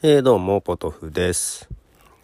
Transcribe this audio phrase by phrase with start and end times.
[0.00, 1.68] えー、どうも、ポトフです。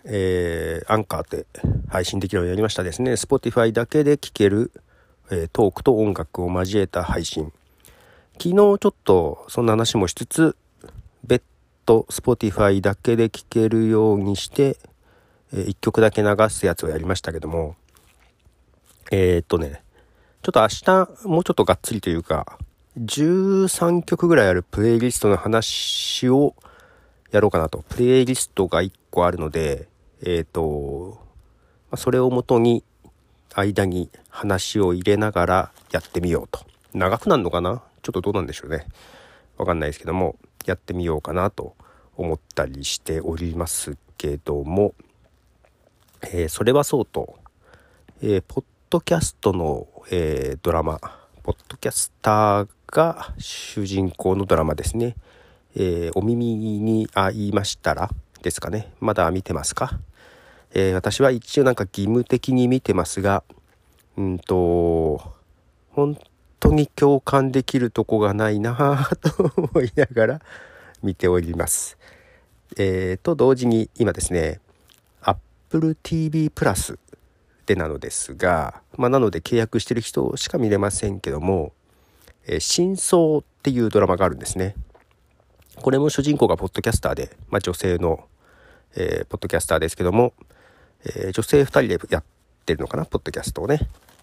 [0.04, 1.44] えー、アンカーで
[1.88, 3.14] 配信できるようになりましたですね。
[3.14, 4.70] Spotify だけで聴ける、
[5.32, 7.52] えー、トークと音楽を交えた配信。
[8.34, 10.56] 昨日ちょっとそんな話もしつつ、
[11.24, 11.42] 別
[11.84, 14.78] 途 Spotify だけで聴けるようにして、
[15.52, 17.74] えー、1曲だけ流すやつをやりましたけども、
[19.10, 19.82] えー、っとね、
[20.42, 22.56] ちょっと明日もうちょっとがっつりというか、
[23.00, 26.54] 13曲ぐらいあるプレイリストの話を
[27.34, 27.84] やろうかなと。
[27.88, 29.88] プレイリストが1個あるので、
[30.22, 31.18] えっ、ー、と、
[31.90, 32.84] まそれをもとに
[33.54, 36.60] 間に話を入れながらやってみようと。
[36.92, 37.82] 長くなるのかな？
[38.02, 38.86] ちょっとどうなんでしょうね。
[39.58, 41.74] わかんないですけども、やってみようかなと
[42.16, 44.94] 思ったりしておりますけども、
[46.22, 47.36] えー、それはそうと、
[48.22, 51.00] えー、ポッドキャストの、えー、ドラマ、
[51.42, 55.16] ポッドキャスターが主人公のドラマですね。
[55.76, 58.10] えー、お耳に合いましたら
[58.42, 58.92] ですかね。
[59.00, 59.98] まだ見てますか、
[60.72, 63.42] えー、私は一応なんか義務的に見てますが、
[64.16, 65.34] うんと、
[65.90, 66.18] 本
[66.60, 70.40] 当に共感できるとこがないなぁと思いながら
[71.02, 71.98] 見ております。
[72.76, 74.60] えー、と同時に今ですね、
[75.22, 76.98] Apple TV プラス
[77.66, 81.72] でなのですが、まあ、なので契約してる人しか見れませんけども、
[82.46, 84.76] えー、真相っていうドラマがあるんですね。
[85.84, 88.24] これも主人公がポッドキャスターで、まあ、女性の、
[88.96, 90.32] えー、ポッドキャスターですけども、
[91.04, 92.24] えー、女性2人でやっ
[92.64, 93.80] てるのかな、ポッドキャストをね。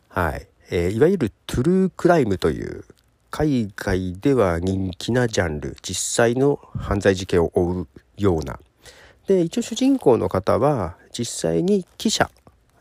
[0.09, 0.47] はい。
[0.71, 2.83] えー、いわゆるトゥルークライムという
[3.29, 7.87] 海外では人気なジャンル、実際の犯罪事件を追う
[8.17, 8.59] ような。
[9.27, 12.31] で、一応主人公の方は実際に記者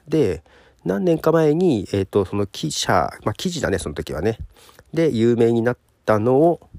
[0.09, 0.43] で、
[0.87, 4.39] 何年か前に、えっ、ー、と、その記者、まあ記事だね、その時はね。
[4.95, 6.70] で、有名になったのを、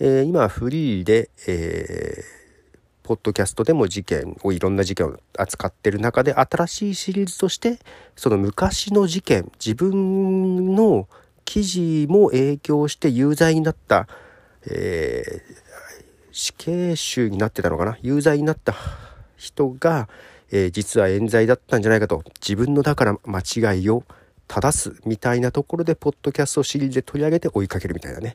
[0.00, 7.78] えー、今フリーで、えー、ポッドキャストでも事件をいろんな事件を扱ってる中で新しいシリーズとして
[8.14, 11.08] その昔の事件自分の
[11.44, 14.06] 記事も影響して有罪になった、
[14.70, 15.40] えー、
[16.30, 17.98] 死刑囚になってたのかな？
[18.02, 18.74] 有罪になった
[19.36, 20.08] 人が、
[20.52, 24.04] えー、実は冤罪だったんじゃないかと自分のだから間違いを
[24.46, 28.34] 正すみたいなところでポッドキャストシリーズで取り上げて追いかけるみたいなね、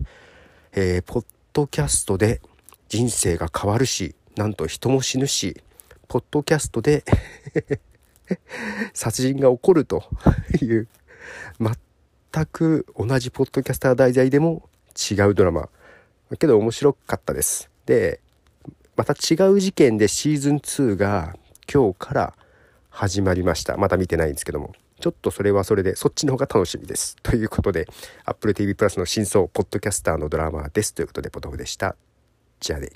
[0.74, 2.42] えー、ポッドキャストで
[2.90, 5.62] 人生が変わるし、なんと人も死ぬし、
[6.08, 7.04] ポッドキャストで
[8.94, 10.04] 殺人が起こると
[10.62, 10.88] いう
[11.60, 14.68] 全く同じポッドキャスター題材でも
[15.12, 15.70] 違うドラマ。
[16.40, 17.70] けど面白かったです。
[17.86, 18.20] で、
[18.96, 21.36] また違う事件でシーズン2が
[21.72, 22.34] 今日から
[22.90, 23.78] 始まりました。
[23.78, 24.74] まだ見てないんですけども。
[25.04, 27.18] ちょっとそれはそれで、そっちの方が楽しみです。
[27.22, 27.90] ということで、
[28.24, 30.94] Apple TV Plus の真相、ポッドキャスターのドラマです。
[30.94, 31.98] ということで、ポトフでした。
[32.62, 32.90] じゃあね。